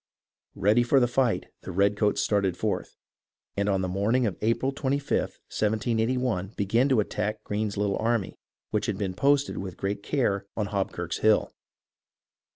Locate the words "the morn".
3.81-4.15